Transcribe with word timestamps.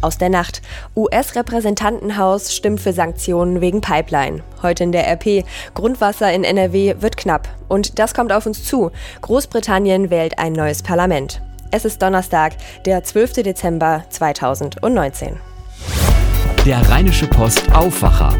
Aus 0.00 0.18
der 0.18 0.28
Nacht. 0.28 0.62
US-Repräsentantenhaus 0.94 2.54
stimmt 2.54 2.80
für 2.80 2.92
Sanktionen 2.92 3.60
wegen 3.60 3.80
Pipeline. 3.80 4.42
Heute 4.62 4.84
in 4.84 4.92
der 4.92 5.06
RP. 5.06 5.44
Grundwasser 5.74 6.32
in 6.32 6.44
NRW 6.44 6.96
wird 7.00 7.16
knapp. 7.16 7.48
Und 7.68 7.98
das 7.98 8.14
kommt 8.14 8.32
auf 8.32 8.46
uns 8.46 8.64
zu. 8.64 8.90
Großbritannien 9.22 10.10
wählt 10.10 10.38
ein 10.38 10.52
neues 10.52 10.82
Parlament. 10.82 11.40
Es 11.70 11.84
ist 11.84 12.00
Donnerstag, 12.00 12.54
der 12.84 13.02
12. 13.02 13.42
Dezember 13.42 14.04
2019. 14.10 15.36
Der 16.64 16.88
Rheinische 16.88 17.26
Post 17.26 17.72
Aufwacher. 17.74 18.34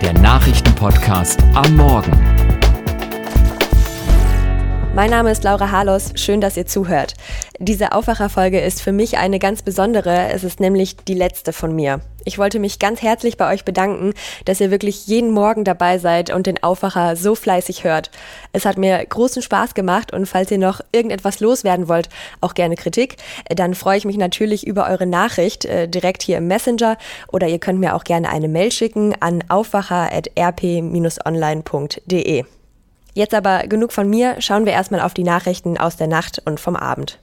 Der 0.00 0.14
Nachrichtenpodcast 0.14 1.40
am 1.54 1.76
Morgen. 1.76 2.49
Mein 4.92 5.10
Name 5.10 5.30
ist 5.30 5.44
Laura 5.44 5.70
Harlos. 5.70 6.10
Schön, 6.16 6.40
dass 6.40 6.56
ihr 6.56 6.66
zuhört. 6.66 7.14
Diese 7.60 7.92
Aufwacherfolge 7.92 8.60
ist 8.60 8.82
für 8.82 8.90
mich 8.90 9.18
eine 9.18 9.38
ganz 9.38 9.62
besondere. 9.62 10.30
Es 10.32 10.42
ist 10.42 10.58
nämlich 10.58 10.96
die 10.96 11.14
letzte 11.14 11.52
von 11.52 11.76
mir. 11.76 12.00
Ich 12.24 12.38
wollte 12.38 12.58
mich 12.58 12.80
ganz 12.80 13.00
herzlich 13.00 13.36
bei 13.36 13.52
euch 13.52 13.64
bedanken, 13.64 14.14
dass 14.46 14.60
ihr 14.60 14.72
wirklich 14.72 15.06
jeden 15.06 15.30
Morgen 15.30 15.62
dabei 15.62 15.98
seid 15.98 16.34
und 16.34 16.48
den 16.48 16.60
Aufwacher 16.64 17.14
so 17.14 17.36
fleißig 17.36 17.84
hört. 17.84 18.10
Es 18.52 18.64
hat 18.64 18.78
mir 18.78 19.06
großen 19.06 19.42
Spaß 19.42 19.74
gemacht 19.74 20.12
und 20.12 20.26
falls 20.26 20.50
ihr 20.50 20.58
noch 20.58 20.80
irgendetwas 20.90 21.38
loswerden 21.38 21.86
wollt, 21.88 22.08
auch 22.40 22.54
gerne 22.54 22.74
Kritik, 22.74 23.14
dann 23.48 23.74
freue 23.74 23.96
ich 23.96 24.04
mich 24.04 24.16
natürlich 24.16 24.66
über 24.66 24.90
eure 24.90 25.06
Nachricht 25.06 25.66
äh, 25.66 25.86
direkt 25.86 26.24
hier 26.24 26.38
im 26.38 26.48
Messenger 26.48 26.98
oder 27.28 27.46
ihr 27.46 27.60
könnt 27.60 27.78
mir 27.78 27.94
auch 27.94 28.02
gerne 28.02 28.28
eine 28.28 28.48
Mail 28.48 28.72
schicken 28.72 29.14
an 29.20 29.44
aufwacher.rp-online.de. 29.48 32.44
Jetzt 33.14 33.34
aber 33.34 33.66
genug 33.66 33.92
von 33.92 34.08
mir, 34.08 34.36
schauen 34.40 34.66
wir 34.66 34.72
erstmal 34.72 35.00
auf 35.00 35.14
die 35.14 35.24
Nachrichten 35.24 35.78
aus 35.78 35.96
der 35.96 36.06
Nacht 36.06 36.40
und 36.44 36.60
vom 36.60 36.76
Abend. 36.76 37.18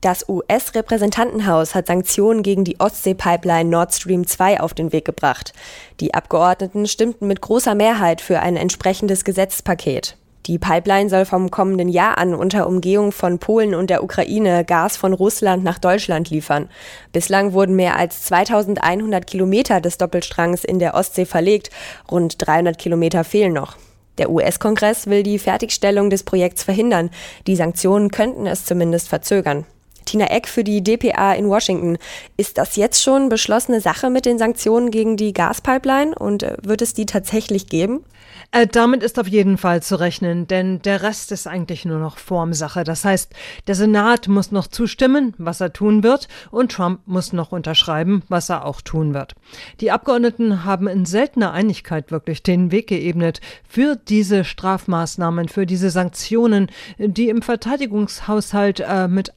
Das 0.00 0.28
US-Repräsentantenhaus 0.28 1.74
hat 1.74 1.86
Sanktionen 1.86 2.42
gegen 2.42 2.64
die 2.64 2.78
Ostsee-Pipeline 2.78 3.68
Nord 3.68 3.94
Stream 3.94 4.26
2 4.26 4.60
auf 4.60 4.74
den 4.74 4.92
Weg 4.92 5.04
gebracht. 5.04 5.52
Die 6.00 6.14
Abgeordneten 6.14 6.86
stimmten 6.86 7.26
mit 7.26 7.40
großer 7.40 7.74
Mehrheit 7.74 8.20
für 8.20 8.40
ein 8.40 8.56
entsprechendes 8.56 9.24
Gesetzpaket. 9.24 10.16
Die 10.46 10.58
Pipeline 10.58 11.10
soll 11.10 11.24
vom 11.24 11.50
kommenden 11.50 11.88
Jahr 11.88 12.18
an 12.18 12.34
unter 12.34 12.68
Umgehung 12.68 13.10
von 13.10 13.40
Polen 13.40 13.74
und 13.74 13.90
der 13.90 14.04
Ukraine 14.04 14.64
Gas 14.64 14.96
von 14.96 15.12
Russland 15.12 15.64
nach 15.64 15.78
Deutschland 15.78 16.30
liefern. 16.30 16.68
Bislang 17.12 17.52
wurden 17.52 17.74
mehr 17.74 17.96
als 17.96 18.22
2100 18.26 19.26
Kilometer 19.26 19.80
des 19.80 19.98
Doppelstrangs 19.98 20.62
in 20.62 20.78
der 20.78 20.94
Ostsee 20.94 21.24
verlegt. 21.24 21.70
Rund 22.08 22.36
300 22.38 22.78
Kilometer 22.78 23.24
fehlen 23.24 23.54
noch. 23.54 23.76
Der 24.18 24.30
US-Kongress 24.30 25.06
will 25.06 25.22
die 25.22 25.38
Fertigstellung 25.38 26.10
des 26.10 26.22
Projekts 26.22 26.62
verhindern. 26.62 27.10
Die 27.46 27.56
Sanktionen 27.56 28.10
könnten 28.10 28.46
es 28.46 28.64
zumindest 28.64 29.08
verzögern. 29.08 29.66
Tina 30.06 30.26
Eck 30.26 30.48
für 30.48 30.64
die 30.64 30.82
DPA 30.82 31.34
in 31.34 31.48
Washington. 31.48 31.98
Ist 32.38 32.56
das 32.56 32.76
jetzt 32.76 33.02
schon 33.02 33.28
beschlossene 33.28 33.82
Sache 33.82 34.08
mit 34.08 34.24
den 34.24 34.38
Sanktionen 34.38 34.90
gegen 34.90 35.18
die 35.18 35.34
Gaspipeline 35.34 36.14
und 36.14 36.42
äh, 36.42 36.56
wird 36.62 36.80
es 36.80 36.94
die 36.94 37.04
tatsächlich 37.04 37.66
geben? 37.66 38.04
Äh, 38.52 38.66
damit 38.66 39.02
ist 39.02 39.18
auf 39.18 39.26
jeden 39.26 39.58
Fall 39.58 39.82
zu 39.82 39.98
rechnen, 39.98 40.46
denn 40.46 40.80
der 40.82 41.02
Rest 41.02 41.32
ist 41.32 41.46
eigentlich 41.46 41.84
nur 41.84 41.98
noch 41.98 42.18
Formsache. 42.18 42.84
Das 42.84 43.04
heißt, 43.04 43.32
der 43.66 43.74
Senat 43.74 44.28
muss 44.28 44.52
noch 44.52 44.66
zustimmen, 44.66 45.34
was 45.38 45.60
er 45.60 45.72
tun 45.72 46.02
wird, 46.02 46.28
und 46.50 46.72
Trump 46.72 47.00
muss 47.06 47.32
noch 47.32 47.52
unterschreiben, 47.52 48.22
was 48.28 48.48
er 48.48 48.64
auch 48.64 48.80
tun 48.80 49.14
wird. 49.14 49.34
Die 49.80 49.90
Abgeordneten 49.90 50.64
haben 50.64 50.86
in 50.86 51.04
seltener 51.04 51.52
Einigkeit 51.52 52.10
wirklich 52.10 52.42
den 52.42 52.70
Weg 52.70 52.88
geebnet 52.88 53.40
für 53.68 53.96
diese 53.96 54.44
Strafmaßnahmen, 54.44 55.48
für 55.48 55.66
diese 55.66 55.90
Sanktionen, 55.90 56.70
die 56.98 57.28
im 57.28 57.42
Verteidigungshaushalt 57.42 58.80
äh, 58.80 59.08
mit 59.08 59.36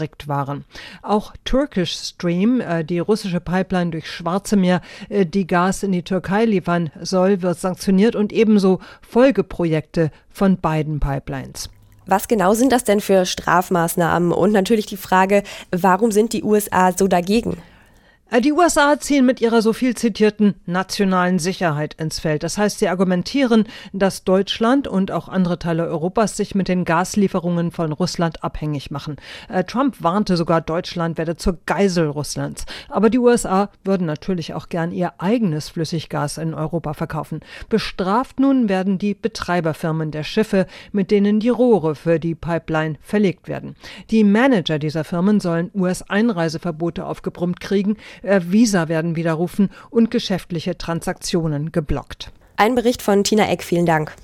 eingestrickt 0.00 0.28
waren. 0.28 0.64
Auch 1.02 1.32
Turkish 1.44 1.92
Stream, 1.92 2.60
äh, 2.60 2.84
die 2.84 2.98
russische 2.98 3.40
Pipeline 3.40 3.90
durch 3.90 4.10
Schwarze 4.10 4.56
Meer, 4.56 4.80
äh, 5.08 5.26
die 5.26 5.46
Gas 5.46 5.82
in 5.82 5.92
die 5.92 6.02
Türkei 6.02 6.44
liefern 6.44 6.90
soll, 7.00 7.42
wird 7.42 7.58
sanktioniert 7.58 8.16
und 8.16 8.32
ebenso 8.32 8.80
Folgeprojekte 9.02 10.10
von 10.30 10.58
beiden 10.58 11.00
Pipelines. 11.00 11.70
Was 12.06 12.26
genau 12.26 12.54
sind 12.54 12.72
das 12.72 12.84
denn 12.84 13.00
für 13.00 13.24
Strafmaßnahmen? 13.24 14.32
Und 14.32 14.52
natürlich 14.52 14.86
die 14.86 14.96
Frage, 14.96 15.42
warum 15.70 16.10
sind 16.10 16.32
die 16.32 16.42
USA 16.42 16.92
so 16.92 17.06
dagegen? 17.06 17.58
Äh, 18.30 18.40
die 18.40 18.52
USA 18.52 18.98
ziehen 18.98 19.26
mit 19.26 19.40
ihrer 19.40 19.62
so 19.62 19.72
viel 19.72 19.96
zitierten 19.96 20.54
nationalen 20.66 21.38
Sicherheit 21.38 21.94
ins 21.94 22.20
Feld. 22.20 22.42
Das 22.42 22.58
heißt, 22.58 22.78
sie 22.78 22.88
argumentieren, 22.88 23.64
dass 23.92 24.24
Deutschland 24.24 24.86
und 24.86 25.10
auch 25.10 25.28
andere 25.28 25.58
Teile 25.58 25.86
Europas 25.88 26.36
sich 26.36 26.54
mit 26.54 26.68
den 26.68 26.84
Gaslieferungen 26.84 27.72
von 27.72 27.92
Russland 27.92 28.44
abhängig 28.44 28.90
machen. 28.90 29.16
Äh, 29.48 29.64
Trump 29.64 30.02
warnte 30.02 30.36
sogar, 30.36 30.60
Deutschland 30.60 31.18
werde 31.18 31.36
zur 31.36 31.58
Geisel 31.66 32.08
Russlands. 32.08 32.66
Aber 32.88 33.10
die 33.10 33.18
USA 33.18 33.70
würden 33.84 34.06
natürlich 34.06 34.54
auch 34.54 34.68
gern 34.68 34.92
ihr 34.92 35.14
eigenes 35.18 35.68
Flüssiggas 35.68 36.38
in 36.38 36.54
Europa 36.54 36.94
verkaufen. 36.94 37.40
Bestraft 37.68 38.38
nun 38.38 38.68
werden 38.68 38.98
die 38.98 39.14
Betreiberfirmen 39.14 40.10
der 40.10 40.22
Schiffe, 40.22 40.66
mit 40.92 41.10
denen 41.10 41.40
die 41.40 41.48
Rohre 41.48 41.94
für 41.94 42.20
die 42.20 42.34
Pipeline 42.34 42.96
verlegt 43.00 43.48
werden. 43.48 43.74
Die 44.10 44.24
Manager 44.24 44.78
dieser 44.78 45.04
Firmen 45.04 45.40
sollen 45.40 45.70
US-Einreiseverbote 45.74 47.04
aufgebrummt 47.04 47.60
kriegen, 47.60 47.96
äh, 48.22 48.40
Visa 48.44 48.88
werden 48.88 49.16
widerrufen 49.16 49.70
und 49.90 50.10
geschäftliche 50.10 50.78
Transaktionen 50.78 51.72
geblockt. 51.72 52.32
Ein 52.56 52.74
Bericht 52.74 53.02
von 53.02 53.24
Tina 53.24 53.48
Eck, 53.48 53.62
vielen 53.62 53.86
Dank. 53.86 54.14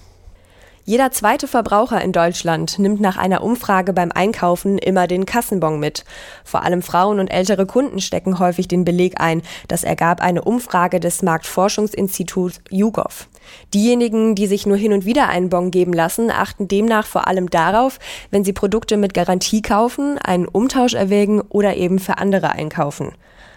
Jeder 0.88 1.10
zweite 1.10 1.48
Verbraucher 1.48 2.00
in 2.00 2.12
Deutschland 2.12 2.78
nimmt 2.78 3.00
nach 3.00 3.16
einer 3.16 3.42
Umfrage 3.42 3.92
beim 3.92 4.12
Einkaufen 4.12 4.78
immer 4.78 5.08
den 5.08 5.26
Kassenbon 5.26 5.80
mit. 5.80 6.04
Vor 6.44 6.62
allem 6.62 6.80
Frauen 6.80 7.18
und 7.18 7.26
ältere 7.26 7.66
Kunden 7.66 8.00
stecken 8.00 8.38
häufig 8.38 8.68
den 8.68 8.84
Beleg 8.84 9.20
ein. 9.20 9.42
Das 9.66 9.82
ergab 9.82 10.22
eine 10.22 10.44
Umfrage 10.44 11.00
des 11.00 11.22
Marktforschungsinstituts 11.22 12.60
YouGov. 12.70 13.26
Diejenigen, 13.74 14.36
die 14.36 14.46
sich 14.46 14.64
nur 14.64 14.76
hin 14.76 14.92
und 14.92 15.04
wieder 15.04 15.28
einen 15.28 15.48
Bon 15.48 15.72
geben 15.72 15.92
lassen, 15.92 16.30
achten 16.30 16.68
demnach 16.68 17.06
vor 17.06 17.26
allem 17.26 17.50
darauf, 17.50 17.98
wenn 18.30 18.44
sie 18.44 18.52
Produkte 18.52 18.96
mit 18.96 19.12
Garantie 19.12 19.62
kaufen, 19.62 20.18
einen 20.18 20.46
Umtausch 20.46 20.94
erwägen 20.94 21.40
oder 21.40 21.76
eben 21.76 21.98
für 21.98 22.18
andere 22.18 22.52
einkaufen. 22.52 23.10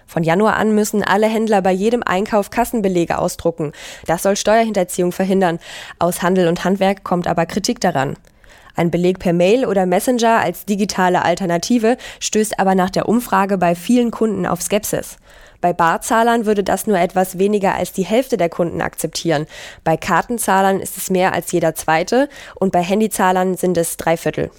Von 0.10 0.24
Januar 0.24 0.58
an 0.58 0.74
müssen 0.74 1.04
alle 1.04 1.28
Händler 1.28 1.62
bei 1.62 1.72
jedem 1.72 2.02
Einkauf 2.02 2.50
Kassenbelege 2.50 3.20
ausdrucken. 3.20 3.74
Das 4.08 4.24
soll 4.24 4.36
Steuerhinterziehung 4.36 5.12
verhindern. 5.12 5.60
Aus 6.00 6.24
Handel 6.24 6.48
und 6.48 6.64
Handwerk 6.64 7.04
kommt 7.04 7.28
aber 7.28 7.46
Kritik 7.46 7.80
daran. 7.80 8.16
Ein 8.76 8.90
Beleg 8.90 9.20
per 9.20 9.34
Mail 9.34 9.68
oder 9.68 9.86
Messenger 9.86 10.40
als 10.40 10.66
digitale 10.66 11.24
Alternative 11.24 11.96
stößt 12.20 12.60
aber 12.60 12.74
nach 12.74 12.90
der 12.90 13.08
Umfrage 13.08 13.60
bei 13.60 13.76
vielen 13.76 14.10
Kunden 14.10 14.48
auf 14.48 14.64
Skepsis. 14.64 15.18
Bei 15.62 15.74
Barzahlern 15.74 16.48
würde 16.48 16.64
das 16.64 16.88
nur 16.88 16.98
etwas 16.98 17.38
weniger 17.38 17.76
als 17.76 17.94
die 17.94 18.06
Hälfte 18.06 18.38
der 18.38 18.50
Kunden 18.50 18.82
akzeptieren. 18.82 19.46
Bei 19.84 19.96
Kartenzahlern 19.96 20.80
ist 20.80 20.98
es 20.98 21.12
mehr 21.12 21.34
als 21.34 21.52
jeder 21.52 21.76
zweite 21.76 22.30
und 22.56 22.72
bei 22.72 22.82
Handyzahlern 22.82 23.58
sind 23.58 23.78
es 23.78 23.96
drei 23.96 24.18
Viertel. 24.18 24.50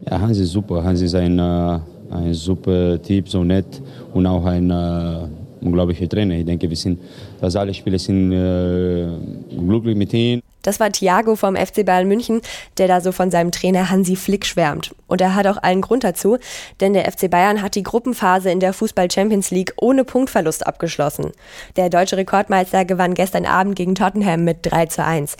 Ja, 0.00 0.20
Hansi 0.20 0.44
ist 0.44 0.52
super. 0.52 0.82
Hansi 0.84 1.04
ist 1.04 1.14
ein, 1.14 1.38
äh, 1.38 1.80
ein 2.14 2.34
super 2.34 3.00
Typ, 3.02 3.28
so 3.28 3.44
nett 3.44 3.82
und 4.12 4.26
auch 4.26 4.44
ein 4.44 4.70
äh, 4.70 5.26
unglaublicher 5.60 6.08
Trainer. 6.08 6.34
Ich 6.34 6.44
denke, 6.44 6.68
wir 6.68 6.76
sind, 6.76 7.00
dass 7.40 7.56
alle 7.56 7.74
Spieler 7.74 7.98
sind 7.98 8.32
äh, 8.32 9.08
glücklich 9.56 9.96
mit 9.96 10.12
ihm. 10.12 10.40
Das 10.62 10.80
war 10.80 10.90
Thiago 10.90 11.36
vom 11.36 11.56
FC 11.56 11.84
Bayern 11.84 12.08
München, 12.08 12.40
der 12.78 12.88
da 12.88 13.02
so 13.02 13.12
von 13.12 13.30
seinem 13.30 13.52
Trainer 13.52 13.90
Hansi 13.90 14.16
Flick 14.16 14.46
schwärmt. 14.46 14.94
Und 15.06 15.20
er 15.20 15.34
hat 15.34 15.46
auch 15.46 15.62
allen 15.62 15.82
Grund 15.82 16.04
dazu, 16.04 16.38
denn 16.80 16.94
der 16.94 17.04
FC 17.10 17.30
Bayern 17.30 17.60
hat 17.60 17.74
die 17.74 17.82
Gruppenphase 17.82 18.50
in 18.50 18.60
der 18.60 18.72
Fußball 18.72 19.10
Champions 19.10 19.50
League 19.50 19.74
ohne 19.76 20.04
Punktverlust 20.04 20.66
abgeschlossen. 20.66 21.32
Der 21.76 21.90
deutsche 21.90 22.16
Rekordmeister 22.16 22.86
gewann 22.86 23.12
gestern 23.12 23.44
Abend 23.44 23.76
gegen 23.76 23.94
Tottenham 23.94 24.44
mit 24.44 24.58
3 24.62 24.86
zu 24.86 25.04
1. 25.04 25.36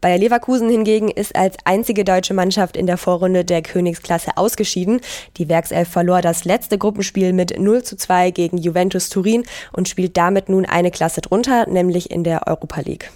Bayer 0.00 0.18
Leverkusen 0.18 0.70
hingegen 0.70 1.08
ist 1.08 1.34
als 1.34 1.56
einzige 1.64 2.04
deutsche 2.04 2.32
Mannschaft 2.32 2.76
in 2.76 2.86
der 2.86 2.98
Vorrunde 2.98 3.44
der 3.44 3.62
Königsklasse 3.62 4.36
ausgeschieden. 4.36 5.00
Die 5.38 5.48
Werkself 5.48 5.88
verlor 5.88 6.22
das 6.22 6.44
letzte 6.44 6.78
Gruppenspiel 6.78 7.32
mit 7.32 7.58
0 7.58 7.82
zu 7.82 7.96
2 7.96 8.30
gegen 8.30 8.58
Juventus 8.58 9.08
Turin 9.08 9.42
und 9.72 9.88
spielt 9.88 10.16
damit 10.16 10.48
nun 10.48 10.66
eine 10.66 10.92
Klasse 10.92 11.20
drunter, 11.20 11.68
nämlich 11.68 12.12
in 12.12 12.22
der 12.22 12.46
Europa 12.46 12.80
League. 12.82 13.10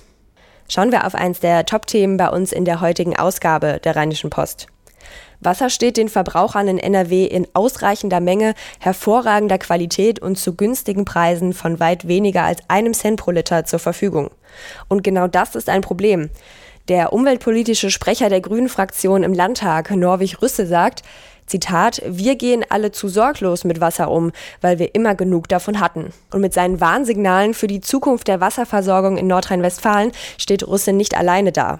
Schauen 0.68 0.90
wir 0.90 1.06
auf 1.06 1.14
eins 1.14 1.38
der 1.38 1.66
Top-Themen 1.66 2.16
bei 2.16 2.30
uns 2.30 2.50
in 2.52 2.64
der 2.64 2.80
heutigen 2.80 3.16
Ausgabe 3.16 3.78
der 3.84 3.94
Rheinischen 3.94 4.30
Post. 4.30 4.66
Wasser 5.40 5.70
steht 5.70 5.96
den 5.96 6.08
Verbrauchern 6.08 6.68
in 6.68 6.78
NRW 6.78 7.26
in 7.26 7.48
ausreichender 7.52 8.20
Menge, 8.20 8.54
hervorragender 8.78 9.58
Qualität 9.58 10.20
und 10.20 10.38
zu 10.38 10.54
günstigen 10.54 11.04
Preisen 11.04 11.52
von 11.52 11.80
weit 11.80 12.06
weniger 12.06 12.44
als 12.44 12.60
einem 12.68 12.94
Cent 12.94 13.20
pro 13.20 13.32
Liter 13.32 13.64
zur 13.64 13.80
Verfügung. 13.80 14.30
Und 14.88 15.02
genau 15.02 15.26
das 15.26 15.54
ist 15.54 15.68
ein 15.68 15.80
Problem. 15.80 16.30
Der 16.88 17.12
umweltpolitische 17.12 17.90
Sprecher 17.90 18.28
der 18.28 18.40
Grünen-Fraktion 18.40 19.22
im 19.22 19.32
Landtag, 19.32 19.90
Norwig 19.92 20.42
Rüsse, 20.42 20.66
sagt, 20.66 21.02
Zitat, 21.52 22.00
wir 22.06 22.36
gehen 22.36 22.64
alle 22.70 22.92
zu 22.92 23.08
sorglos 23.08 23.64
mit 23.64 23.78
Wasser 23.78 24.10
um, 24.10 24.32
weil 24.62 24.78
wir 24.78 24.94
immer 24.94 25.14
genug 25.14 25.48
davon 25.48 25.80
hatten. 25.80 26.10
Und 26.32 26.40
mit 26.40 26.54
seinen 26.54 26.80
Warnsignalen 26.80 27.52
für 27.52 27.66
die 27.66 27.82
Zukunft 27.82 28.26
der 28.26 28.40
Wasserversorgung 28.40 29.18
in 29.18 29.26
Nordrhein-Westfalen 29.26 30.12
steht 30.38 30.66
Russe 30.66 30.94
nicht 30.94 31.14
alleine 31.14 31.52
da. 31.52 31.76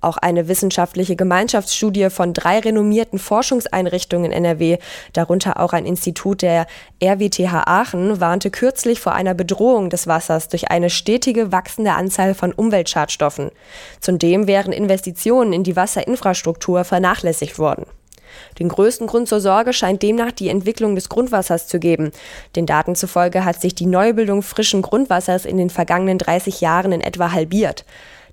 Auch 0.00 0.18
eine 0.18 0.46
wissenschaftliche 0.46 1.16
Gemeinschaftsstudie 1.16 2.10
von 2.10 2.32
drei 2.32 2.60
renommierten 2.60 3.18
Forschungseinrichtungen 3.18 4.30
in 4.30 4.44
NRW, 4.44 4.78
darunter 5.12 5.58
auch 5.58 5.72
ein 5.72 5.84
Institut 5.84 6.42
der 6.42 6.68
RWTH 7.02 7.64
Aachen, 7.66 8.20
warnte 8.20 8.52
kürzlich 8.52 9.00
vor 9.00 9.14
einer 9.14 9.34
Bedrohung 9.34 9.90
des 9.90 10.06
Wassers 10.06 10.48
durch 10.48 10.70
eine 10.70 10.90
stetige 10.90 11.50
wachsende 11.50 11.94
Anzahl 11.94 12.34
von 12.34 12.52
Umweltschadstoffen. 12.52 13.50
Zudem 14.00 14.46
wären 14.46 14.72
Investitionen 14.72 15.52
in 15.52 15.64
die 15.64 15.74
Wasserinfrastruktur 15.74 16.84
vernachlässigt 16.84 17.58
worden. 17.58 17.84
Den 18.58 18.68
größten 18.68 19.06
Grund 19.06 19.28
zur 19.28 19.40
Sorge 19.40 19.72
scheint 19.72 20.02
demnach 20.02 20.32
die 20.32 20.48
Entwicklung 20.48 20.94
des 20.94 21.08
Grundwassers 21.08 21.66
zu 21.66 21.78
geben. 21.78 22.12
Den 22.56 22.66
Daten 22.66 22.94
zufolge 22.94 23.44
hat 23.44 23.60
sich 23.60 23.74
die 23.74 23.86
Neubildung 23.86 24.42
frischen 24.42 24.82
Grundwassers 24.82 25.44
in 25.44 25.56
den 25.56 25.70
vergangenen 25.70 26.18
30 26.18 26.60
Jahren 26.60 26.92
in 26.92 27.00
etwa 27.00 27.32
halbiert. 27.32 27.84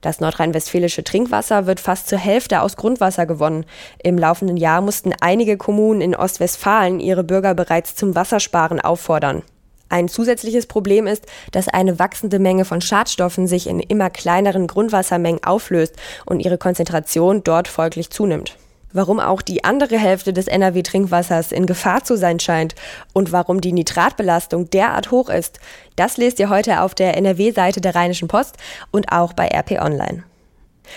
Das 0.01 0.19
nordrhein-westfälische 0.19 1.03
Trinkwasser 1.03 1.65
wird 1.65 1.79
fast 1.79 2.07
zur 2.09 2.19
Hälfte 2.19 2.61
aus 2.61 2.75
Grundwasser 2.77 3.25
gewonnen. 3.25 3.65
Im 4.03 4.17
laufenden 4.19 4.57
Jahr 4.57 4.81
mussten 4.81 5.13
einige 5.19 5.57
Kommunen 5.57 6.01
in 6.01 6.15
Ostwestfalen 6.15 6.99
ihre 6.99 7.23
Bürger 7.23 7.55
bereits 7.55 7.95
zum 7.95 8.13
Wassersparen 8.13 8.79
auffordern. 8.79 9.41
Ein 9.89 10.07
zusätzliches 10.07 10.65
Problem 10.65 11.07
ist, 11.07 11.25
dass 11.51 11.67
eine 11.67 11.99
wachsende 11.99 12.39
Menge 12.39 12.65
von 12.65 12.81
Schadstoffen 12.81 13.47
sich 13.47 13.67
in 13.67 13.79
immer 13.79 14.09
kleineren 14.09 14.67
Grundwassermengen 14.67 15.43
auflöst 15.43 15.95
und 16.25 16.39
ihre 16.39 16.57
Konzentration 16.57 17.43
dort 17.43 17.67
folglich 17.67 18.09
zunimmt 18.09 18.57
warum 18.95 19.19
auch 19.19 19.41
die 19.41 19.63
andere 19.63 19.99
Hälfte 19.99 20.33
des 20.33 20.47
NRW-Trinkwassers 20.47 21.51
in 21.51 21.65
Gefahr 21.65 22.03
zu 22.03 22.17
sein 22.17 22.39
scheint 22.39 22.73
und 23.13 23.31
warum 23.31 23.61
die 23.61 23.73
Nitratbelastung 23.73 24.69
derart 24.69 25.11
hoch 25.11 25.29
ist, 25.29 25.59
das 25.95 26.17
lest 26.17 26.39
ihr 26.39 26.49
heute 26.49 26.81
auf 26.81 26.95
der 26.95 27.17
NRW-Seite 27.17 27.81
der 27.81 27.93
Rheinischen 27.93 28.27
Post 28.27 28.55
und 28.91 29.11
auch 29.11 29.33
bei 29.33 29.47
RP 29.47 29.81
Online. 29.81 30.23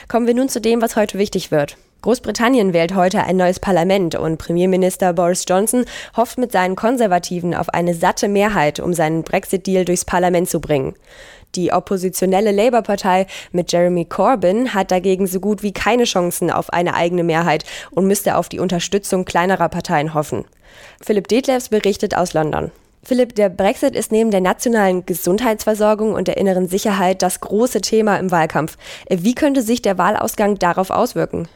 Kommen 0.06 0.26
wir 0.26 0.34
nun 0.34 0.48
zu 0.48 0.60
dem, 0.60 0.80
was 0.80 0.96
heute 0.96 1.18
wichtig 1.18 1.50
wird. 1.50 1.76
Großbritannien 2.02 2.72
wählt 2.72 2.94
heute 2.94 3.24
ein 3.24 3.36
neues 3.36 3.58
Parlament 3.58 4.14
und 4.14 4.38
Premierminister 4.38 5.12
Boris 5.12 5.44
Johnson 5.48 5.84
hofft 6.16 6.38
mit 6.38 6.52
seinen 6.52 6.76
Konservativen 6.76 7.54
auf 7.54 7.70
eine 7.70 7.92
satte 7.94 8.28
Mehrheit, 8.28 8.78
um 8.78 8.94
seinen 8.94 9.24
Brexit-Deal 9.24 9.84
durchs 9.84 10.04
Parlament 10.04 10.48
zu 10.48 10.60
bringen. 10.60 10.94
Die 11.54 11.72
oppositionelle 11.72 12.52
Labour-Partei 12.52 13.26
mit 13.52 13.72
Jeremy 13.72 14.04
Corbyn 14.04 14.74
hat 14.74 14.90
dagegen 14.90 15.26
so 15.26 15.40
gut 15.40 15.62
wie 15.62 15.72
keine 15.72 16.04
Chancen 16.04 16.50
auf 16.50 16.72
eine 16.72 16.94
eigene 16.94 17.24
Mehrheit 17.24 17.64
und 17.90 18.06
müsste 18.06 18.36
auf 18.36 18.48
die 18.48 18.60
Unterstützung 18.60 19.24
kleinerer 19.24 19.68
Parteien 19.68 20.14
hoffen. 20.14 20.44
Philipp 21.00 21.28
Detlefs 21.28 21.70
berichtet 21.70 22.14
aus 22.14 22.34
London. 22.34 22.70
Philipp, 23.02 23.34
der 23.36 23.48
Brexit 23.48 23.96
ist 23.96 24.12
neben 24.12 24.30
der 24.30 24.42
nationalen 24.42 25.06
Gesundheitsversorgung 25.06 26.12
und 26.12 26.28
der 26.28 26.36
inneren 26.36 26.68
Sicherheit 26.68 27.22
das 27.22 27.40
große 27.40 27.80
Thema 27.80 28.18
im 28.18 28.30
Wahlkampf. 28.30 28.76
Wie 29.08 29.34
könnte 29.34 29.62
sich 29.62 29.80
der 29.80 29.96
Wahlausgang 29.96 30.58
darauf 30.58 30.90
auswirken? 30.90 31.48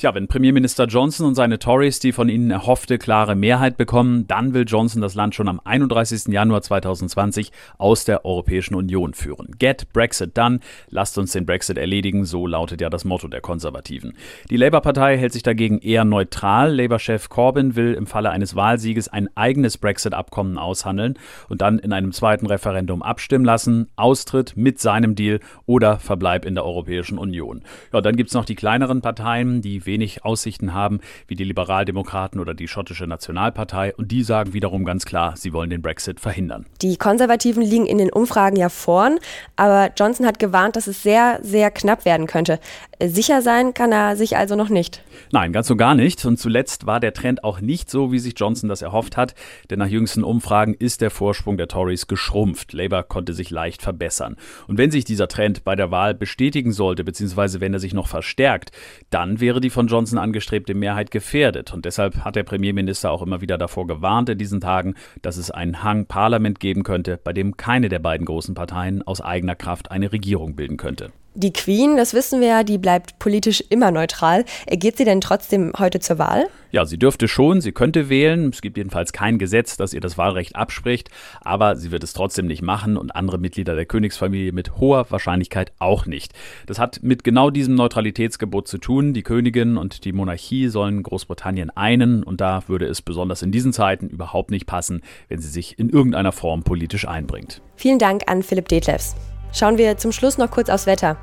Tja, 0.00 0.14
wenn 0.14 0.28
Premierminister 0.28 0.86
Johnson 0.86 1.26
und 1.26 1.34
seine 1.34 1.58
Tories 1.58 1.98
die 1.98 2.12
von 2.12 2.30
ihnen 2.30 2.50
erhoffte 2.50 2.96
klare 2.96 3.34
Mehrheit 3.34 3.76
bekommen, 3.76 4.26
dann 4.26 4.54
will 4.54 4.64
Johnson 4.66 5.02
das 5.02 5.14
Land 5.14 5.34
schon 5.34 5.46
am 5.46 5.60
31. 5.62 6.32
Januar 6.32 6.62
2020 6.62 7.52
aus 7.76 8.06
der 8.06 8.24
Europäischen 8.24 8.76
Union 8.76 9.12
führen. 9.12 9.48
Get 9.58 9.92
Brexit 9.92 10.38
done, 10.38 10.60
lasst 10.88 11.18
uns 11.18 11.32
den 11.32 11.44
Brexit 11.44 11.76
erledigen, 11.76 12.24
so 12.24 12.46
lautet 12.46 12.80
ja 12.80 12.88
das 12.88 13.04
Motto 13.04 13.28
der 13.28 13.42
Konservativen. 13.42 14.14
Die 14.48 14.56
Labour-Partei 14.56 15.18
hält 15.18 15.34
sich 15.34 15.42
dagegen 15.42 15.80
eher 15.80 16.06
neutral. 16.06 16.74
Labour-Chef 16.74 17.28
Corbyn 17.28 17.76
will 17.76 17.92
im 17.92 18.06
Falle 18.06 18.30
eines 18.30 18.56
Wahlsieges 18.56 19.08
ein 19.08 19.28
eigenes 19.34 19.76
Brexit-Abkommen 19.76 20.56
aushandeln 20.56 21.18
und 21.50 21.60
dann 21.60 21.78
in 21.78 21.92
einem 21.92 22.12
zweiten 22.12 22.46
Referendum 22.46 23.02
abstimmen 23.02 23.44
lassen. 23.44 23.90
Austritt 23.96 24.56
mit 24.56 24.80
seinem 24.80 25.14
Deal 25.14 25.40
oder 25.66 25.98
Verbleib 25.98 26.46
in 26.46 26.54
der 26.54 26.64
Europäischen 26.64 27.18
Union. 27.18 27.64
Ja, 27.92 28.00
dann 28.00 28.16
gibt 28.16 28.30
es 28.30 28.34
noch 28.34 28.46
die 28.46 28.54
kleineren 28.54 29.02
Parteien, 29.02 29.60
die 29.60 29.89
wenig 29.90 30.24
Aussichten 30.24 30.72
haben, 30.72 31.00
wie 31.26 31.34
die 31.34 31.44
Liberaldemokraten 31.44 32.40
oder 32.40 32.54
die 32.54 32.68
schottische 32.68 33.06
Nationalpartei. 33.06 33.92
Und 33.96 34.12
die 34.12 34.22
sagen 34.22 34.52
wiederum 34.52 34.84
ganz 34.84 35.04
klar, 35.04 35.34
sie 35.36 35.52
wollen 35.52 35.68
den 35.68 35.82
Brexit 35.82 36.20
verhindern. 36.20 36.64
Die 36.80 36.96
Konservativen 36.96 37.62
liegen 37.62 37.86
in 37.86 37.98
den 37.98 38.12
Umfragen 38.12 38.56
ja 38.56 38.68
vorn, 38.68 39.18
aber 39.56 39.90
Johnson 39.98 40.26
hat 40.26 40.38
gewarnt, 40.38 40.76
dass 40.76 40.86
es 40.86 41.02
sehr, 41.02 41.40
sehr 41.42 41.70
knapp 41.72 42.04
werden 42.04 42.26
könnte. 42.26 42.60
Sicher 43.02 43.42
sein 43.42 43.74
kann 43.74 43.92
er 43.92 44.14
sich 44.16 44.36
also 44.36 44.54
noch 44.54 44.68
nicht. 44.68 45.02
Nein, 45.32 45.52
ganz 45.52 45.66
so 45.66 45.76
gar 45.76 45.94
nicht. 45.94 46.24
Und 46.24 46.38
zuletzt 46.38 46.86
war 46.86 47.00
der 47.00 47.14
Trend 47.14 47.42
auch 47.44 47.60
nicht 47.60 47.90
so, 47.90 48.12
wie 48.12 48.18
sich 48.18 48.34
Johnson 48.36 48.68
das 48.68 48.82
erhofft 48.82 49.16
hat, 49.16 49.34
denn 49.70 49.78
nach 49.78 49.88
jüngsten 49.88 50.22
Umfragen 50.22 50.74
ist 50.74 51.00
der 51.00 51.10
Vorsprung 51.10 51.56
der 51.56 51.68
Tories 51.68 52.06
geschrumpft. 52.06 52.72
Labour 52.72 53.02
konnte 53.02 53.32
sich 53.32 53.50
leicht 53.50 53.82
verbessern. 53.82 54.36
Und 54.68 54.78
wenn 54.78 54.90
sich 54.90 55.04
dieser 55.04 55.28
Trend 55.28 55.64
bei 55.64 55.74
der 55.76 55.90
Wahl 55.90 56.14
bestätigen 56.14 56.72
sollte, 56.72 57.02
beziehungsweise 57.02 57.60
wenn 57.60 57.72
er 57.72 57.80
sich 57.80 57.94
noch 57.94 58.06
verstärkt, 58.06 58.70
dann 59.08 59.40
wäre 59.40 59.60
die 59.60 59.70
von 59.80 59.86
Johnson 59.86 60.18
angestrebte 60.18 60.74
Mehrheit 60.74 61.10
gefährdet. 61.10 61.72
Und 61.72 61.86
deshalb 61.86 62.22
hat 62.22 62.36
der 62.36 62.42
Premierminister 62.42 63.10
auch 63.10 63.22
immer 63.22 63.40
wieder 63.40 63.56
davor 63.56 63.86
gewarnt 63.86 64.28
in 64.28 64.36
diesen 64.36 64.60
Tagen, 64.60 64.94
dass 65.22 65.38
es 65.38 65.50
einen 65.50 65.82
Hang 65.82 66.04
Parlament 66.04 66.60
geben 66.60 66.82
könnte, 66.82 67.16
bei 67.16 67.32
dem 67.32 67.56
keine 67.56 67.88
der 67.88 67.98
beiden 67.98 68.26
großen 68.26 68.54
Parteien 68.54 69.00
aus 69.00 69.22
eigener 69.22 69.54
Kraft 69.54 69.90
eine 69.90 70.12
Regierung 70.12 70.54
bilden 70.54 70.76
könnte. 70.76 71.12
Die 71.34 71.52
Queen, 71.52 71.96
das 71.96 72.12
wissen 72.12 72.40
wir 72.40 72.48
ja, 72.48 72.62
die 72.64 72.76
bleibt 72.76 73.20
politisch 73.20 73.62
immer 73.68 73.92
neutral. 73.92 74.44
Geht 74.68 74.96
sie 74.96 75.04
denn 75.04 75.20
trotzdem 75.20 75.72
heute 75.78 76.00
zur 76.00 76.18
Wahl? 76.18 76.48
Ja, 76.72 76.84
sie 76.84 76.98
dürfte 76.98 77.28
schon, 77.28 77.60
sie 77.60 77.70
könnte 77.70 78.08
wählen. 78.08 78.50
Es 78.50 78.60
gibt 78.60 78.76
jedenfalls 78.76 79.12
kein 79.12 79.38
Gesetz, 79.38 79.76
das 79.76 79.94
ihr 79.94 80.00
das 80.00 80.18
Wahlrecht 80.18 80.56
abspricht, 80.56 81.08
aber 81.40 81.76
sie 81.76 81.92
wird 81.92 82.02
es 82.02 82.14
trotzdem 82.14 82.46
nicht 82.46 82.62
machen 82.62 82.96
und 82.96 83.14
andere 83.14 83.38
Mitglieder 83.38 83.76
der 83.76 83.86
Königsfamilie 83.86 84.50
mit 84.50 84.78
hoher 84.78 85.08
Wahrscheinlichkeit 85.10 85.72
auch 85.78 86.04
nicht. 86.04 86.32
Das 86.66 86.80
hat 86.80 87.00
mit 87.02 87.22
genau 87.22 87.50
diesem 87.50 87.76
Neutralitätsgebot 87.76 88.66
zu 88.66 88.78
tun. 88.78 89.14
Die 89.14 89.22
Königin 89.22 89.76
und 89.76 90.04
die 90.04 90.12
Monarchie 90.12 90.66
sollen 90.66 91.04
Großbritannien 91.04 91.70
einen 91.70 92.24
und 92.24 92.40
da 92.40 92.64
würde 92.66 92.86
es 92.86 93.02
besonders 93.02 93.42
in 93.42 93.52
diesen 93.52 93.72
Zeiten 93.72 94.08
überhaupt 94.08 94.50
nicht 94.50 94.66
passen, 94.66 95.02
wenn 95.28 95.40
sie 95.40 95.48
sich 95.48 95.78
in 95.78 95.90
irgendeiner 95.90 96.32
Form 96.32 96.64
politisch 96.64 97.06
einbringt. 97.06 97.62
Vielen 97.76 98.00
Dank 98.00 98.22
an 98.26 98.42
Philipp 98.42 98.66
Detlefs. 98.66 99.14
Schauen 99.52 99.78
wir 99.78 99.96
zum 99.96 100.12
Schluss 100.12 100.38
noch 100.38 100.50
kurz 100.50 100.68
aufs 100.68 100.86
Wetter. 100.86 101.16